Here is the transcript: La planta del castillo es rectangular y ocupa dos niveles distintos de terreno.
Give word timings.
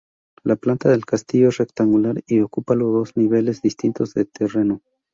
La 0.43 0.55
planta 0.55 0.89
del 0.89 1.05
castillo 1.05 1.49
es 1.49 1.57
rectangular 1.59 2.23
y 2.25 2.39
ocupa 2.39 2.73
dos 2.75 3.15
niveles 3.15 3.61
distintos 3.61 4.15
de 4.15 4.25
terreno. 4.25 4.81